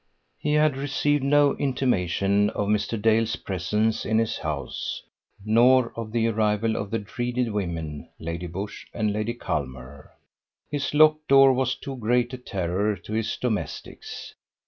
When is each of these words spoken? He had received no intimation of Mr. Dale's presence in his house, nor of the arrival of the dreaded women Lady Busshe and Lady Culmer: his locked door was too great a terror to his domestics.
He 0.39 0.53
had 0.53 0.77
received 0.77 1.23
no 1.23 1.53
intimation 1.57 2.49
of 2.49 2.67
Mr. 2.69 2.99
Dale's 2.99 3.35
presence 3.35 4.03
in 4.03 4.17
his 4.17 4.39
house, 4.39 5.03
nor 5.45 5.93
of 5.95 6.11
the 6.11 6.25
arrival 6.25 6.75
of 6.75 6.89
the 6.89 6.97
dreaded 6.97 7.51
women 7.51 8.09
Lady 8.17 8.47
Busshe 8.47 8.87
and 8.95 9.13
Lady 9.13 9.35
Culmer: 9.35 10.09
his 10.71 10.95
locked 10.95 11.27
door 11.27 11.53
was 11.53 11.75
too 11.75 11.97
great 11.97 12.33
a 12.33 12.39
terror 12.39 12.95
to 12.95 13.13
his 13.13 13.37
domestics. 13.37 14.33